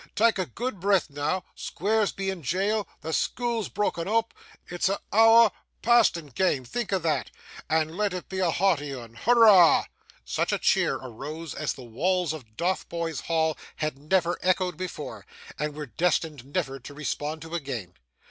[0.15, 4.33] Tak'a good breath noo Squeers be in jail the school's brokken oop
[4.65, 5.51] it's a' ower
[5.83, 7.29] past and gane think o' thot,
[7.69, 9.13] and let it be a hearty 'un!
[9.13, 9.85] Hurrah!'
[10.25, 15.23] Such a cheer arose as the walls of Dotheboys Hall had never echoed before,
[15.59, 17.93] and were destined never to respond to again.